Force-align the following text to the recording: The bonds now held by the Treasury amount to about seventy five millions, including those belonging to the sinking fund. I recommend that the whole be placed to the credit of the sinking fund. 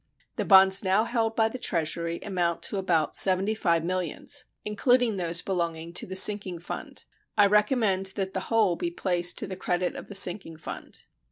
The 0.37 0.45
bonds 0.45 0.83
now 0.83 1.03
held 1.03 1.35
by 1.35 1.47
the 1.47 1.59
Treasury 1.59 2.19
amount 2.23 2.63
to 2.63 2.77
about 2.77 3.15
seventy 3.15 3.53
five 3.53 3.83
millions, 3.83 4.45
including 4.65 5.17
those 5.17 5.43
belonging 5.43 5.93
to 5.93 6.07
the 6.07 6.15
sinking 6.15 6.57
fund. 6.57 7.03
I 7.37 7.45
recommend 7.45 8.07
that 8.15 8.33
the 8.33 8.39
whole 8.49 8.75
be 8.75 8.89
placed 8.89 9.37
to 9.37 9.47
the 9.47 9.55
credit 9.55 9.93
of 9.95 10.07
the 10.07 10.15
sinking 10.15 10.57
fund. 10.57 11.03